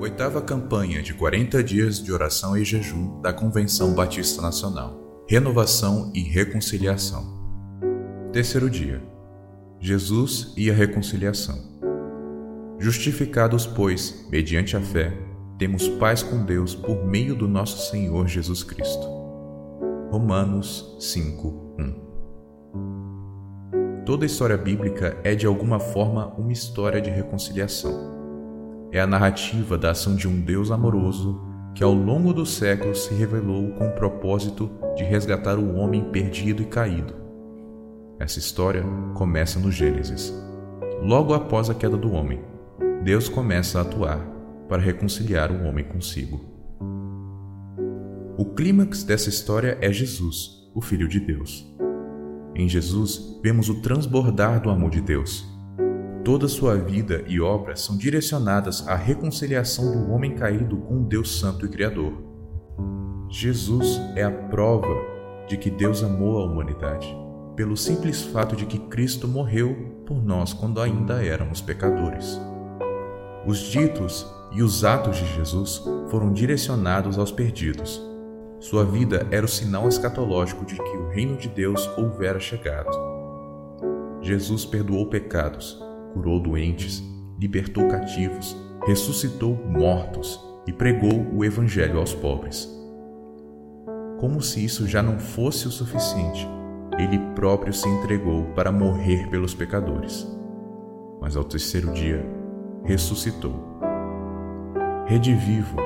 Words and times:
Oitava 0.00 0.40
campanha 0.40 1.02
de 1.02 1.12
40 1.12 1.60
dias 1.64 2.00
de 2.00 2.12
oração 2.12 2.56
e 2.56 2.64
jejum 2.64 3.20
da 3.20 3.32
Convenção 3.32 3.94
Batista 3.94 4.40
Nacional. 4.40 5.24
Renovação 5.28 6.12
e 6.14 6.20
reconciliação. 6.20 7.36
Terceiro 8.32 8.70
dia. 8.70 9.02
Jesus 9.80 10.54
e 10.56 10.70
a 10.70 10.72
reconciliação. 10.72 11.56
Justificados, 12.78 13.66
pois, 13.66 14.24
mediante 14.30 14.76
a 14.76 14.80
fé, 14.80 15.12
temos 15.58 15.88
paz 15.88 16.22
com 16.22 16.44
Deus 16.44 16.76
por 16.76 17.04
meio 17.04 17.34
do 17.34 17.48
nosso 17.48 17.90
Senhor 17.90 18.28
Jesus 18.28 18.62
Cristo. 18.62 19.08
Romanos 20.12 20.96
5:1. 21.00 21.96
Toda 24.06 24.24
história 24.24 24.56
bíblica 24.56 25.18
é 25.24 25.34
de 25.34 25.44
alguma 25.44 25.80
forma 25.80 26.28
uma 26.38 26.52
história 26.52 27.00
de 27.00 27.10
reconciliação 27.10 28.17
é 28.90 29.00
a 29.00 29.06
narrativa 29.06 29.76
da 29.76 29.90
ação 29.90 30.16
de 30.16 30.26
um 30.26 30.40
Deus 30.40 30.70
amoroso 30.70 31.40
que 31.74 31.84
ao 31.84 31.92
longo 31.92 32.32
dos 32.32 32.54
séculos 32.54 33.04
se 33.04 33.14
revelou 33.14 33.70
com 33.72 33.86
o 33.86 33.92
propósito 33.92 34.70
de 34.96 35.04
resgatar 35.04 35.58
o 35.58 35.76
homem 35.76 36.10
perdido 36.10 36.62
e 36.62 36.66
caído. 36.66 37.14
Essa 38.18 38.38
história 38.38 38.82
começa 39.14 39.60
no 39.60 39.70
Gênesis. 39.70 40.34
Logo 41.00 41.34
após 41.34 41.70
a 41.70 41.74
queda 41.74 41.96
do 41.96 42.12
homem, 42.12 42.40
Deus 43.04 43.28
começa 43.28 43.78
a 43.78 43.82
atuar 43.82 44.18
para 44.68 44.82
reconciliar 44.82 45.52
o 45.52 45.64
homem 45.64 45.84
consigo. 45.84 46.40
O 48.36 48.44
clímax 48.44 49.04
dessa 49.04 49.28
história 49.28 49.78
é 49.80 49.92
Jesus, 49.92 50.70
o 50.74 50.80
Filho 50.80 51.06
de 51.06 51.20
Deus. 51.20 51.64
Em 52.56 52.68
Jesus, 52.68 53.38
vemos 53.42 53.68
o 53.68 53.80
transbordar 53.82 54.60
do 54.60 54.70
amor 54.70 54.90
de 54.90 55.00
Deus 55.00 55.57
Toda 56.28 56.46
sua 56.46 56.76
vida 56.76 57.24
e 57.26 57.40
obra 57.40 57.74
são 57.74 57.96
direcionadas 57.96 58.86
à 58.86 58.94
reconciliação 58.94 59.90
do 59.90 60.12
homem 60.12 60.34
caído 60.34 60.76
com 60.76 61.02
Deus 61.02 61.40
Santo 61.40 61.64
e 61.64 61.70
Criador. 61.70 62.22
Jesus 63.30 63.98
é 64.14 64.24
a 64.24 64.30
prova 64.30 64.94
de 65.48 65.56
que 65.56 65.70
Deus 65.70 66.04
amou 66.04 66.36
a 66.36 66.44
humanidade, 66.44 67.16
pelo 67.56 67.78
simples 67.78 68.20
fato 68.24 68.54
de 68.54 68.66
que 68.66 68.78
Cristo 68.78 69.26
morreu 69.26 70.02
por 70.04 70.22
nós 70.22 70.52
quando 70.52 70.82
ainda 70.82 71.24
éramos 71.24 71.62
pecadores. 71.62 72.38
Os 73.46 73.60
ditos 73.60 74.26
e 74.52 74.62
os 74.62 74.84
atos 74.84 75.16
de 75.16 75.34
Jesus 75.34 75.82
foram 76.10 76.30
direcionados 76.30 77.18
aos 77.18 77.32
perdidos. 77.32 78.06
Sua 78.60 78.84
vida 78.84 79.26
era 79.30 79.46
o 79.46 79.48
sinal 79.48 79.88
escatológico 79.88 80.66
de 80.66 80.74
que 80.74 80.96
o 80.98 81.08
reino 81.08 81.38
de 81.38 81.48
Deus 81.48 81.88
houvera 81.96 82.38
chegado. 82.38 82.90
Jesus 84.20 84.66
perdoou 84.66 85.06
pecados, 85.06 85.87
curou 86.12 86.40
doentes, 86.40 87.02
libertou 87.38 87.88
cativos, 87.88 88.56
ressuscitou 88.86 89.54
mortos 89.54 90.40
e 90.66 90.72
pregou 90.72 91.26
o 91.32 91.44
Evangelho 91.44 91.98
aos 91.98 92.14
pobres. 92.14 92.68
Como 94.18 94.42
se 94.42 94.64
isso 94.64 94.86
já 94.86 95.02
não 95.02 95.18
fosse 95.18 95.68
o 95.68 95.70
suficiente, 95.70 96.48
ele 96.98 97.18
próprio 97.34 97.72
se 97.72 97.88
entregou 97.88 98.44
para 98.46 98.72
morrer 98.72 99.28
pelos 99.30 99.54
pecadores. 99.54 100.26
Mas 101.20 101.36
ao 101.36 101.44
terceiro 101.44 101.92
dia, 101.92 102.24
ressuscitou. 102.84 103.78
Redivivo, 105.06 105.76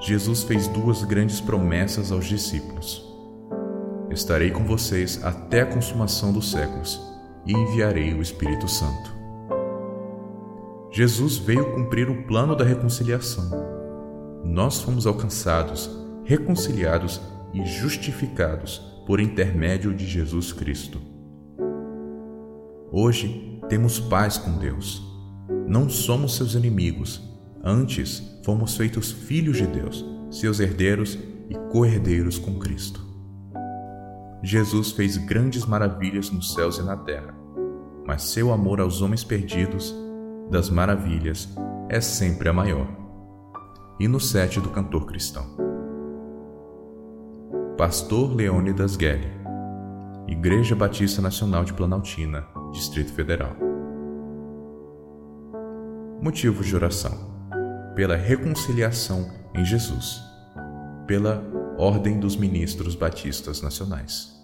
Jesus 0.00 0.44
fez 0.44 0.68
duas 0.68 1.02
grandes 1.04 1.40
promessas 1.40 2.12
aos 2.12 2.26
discípulos: 2.26 3.06
Estarei 4.10 4.50
com 4.50 4.64
vocês 4.64 5.22
até 5.24 5.62
a 5.62 5.66
consumação 5.66 6.32
dos 6.32 6.50
séculos 6.50 7.00
e 7.44 7.52
enviarei 7.52 8.14
o 8.14 8.22
Espírito 8.22 8.68
Santo. 8.68 9.19
Jesus 11.00 11.38
veio 11.38 11.72
cumprir 11.72 12.10
o 12.10 12.24
plano 12.24 12.54
da 12.54 12.62
reconciliação. 12.62 13.50
Nós 14.44 14.82
fomos 14.82 15.06
alcançados, 15.06 15.88
reconciliados 16.24 17.22
e 17.54 17.64
justificados 17.64 18.76
por 19.06 19.18
intermédio 19.18 19.94
de 19.94 20.06
Jesus 20.06 20.52
Cristo. 20.52 21.00
Hoje 22.92 23.58
temos 23.66 23.98
paz 23.98 24.36
com 24.36 24.58
Deus. 24.58 25.02
Não 25.66 25.88
somos 25.88 26.36
seus 26.36 26.52
inimigos, 26.52 27.18
antes 27.64 28.22
fomos 28.44 28.76
feitos 28.76 29.10
filhos 29.10 29.56
de 29.56 29.66
Deus, 29.66 30.04
seus 30.30 30.60
herdeiros 30.60 31.18
e 31.48 31.54
co-herdeiros 31.72 32.38
com 32.38 32.58
Cristo. 32.58 33.00
Jesus 34.42 34.92
fez 34.92 35.16
grandes 35.16 35.64
maravilhas 35.64 36.30
nos 36.30 36.52
céus 36.52 36.76
e 36.76 36.82
na 36.82 36.98
terra, 36.98 37.34
mas 38.06 38.24
seu 38.24 38.52
amor 38.52 38.82
aos 38.82 39.00
homens 39.00 39.24
perdidos 39.24 39.94
das 40.50 40.68
maravilhas 40.68 41.48
é 41.88 42.00
sempre 42.00 42.48
a 42.48 42.52
maior. 42.52 42.88
E 43.98 44.08
no 44.08 44.18
sete 44.18 44.60
do 44.60 44.70
cantor 44.70 45.06
cristão. 45.06 45.46
Pastor 47.78 48.34
Leônidas 48.34 48.96
Guelli, 48.96 49.30
Igreja 50.26 50.74
Batista 50.74 51.22
Nacional 51.22 51.64
de 51.64 51.72
Planaltina, 51.72 52.46
Distrito 52.72 53.12
Federal. 53.12 53.56
Motivos 56.20 56.66
de 56.66 56.74
oração: 56.74 57.12
pela 57.94 58.16
reconciliação 58.16 59.30
em 59.54 59.64
Jesus, 59.64 60.20
pela 61.06 61.42
Ordem 61.78 62.18
dos 62.18 62.36
Ministros 62.36 62.94
Batistas 62.94 63.62
Nacionais. 63.62 64.39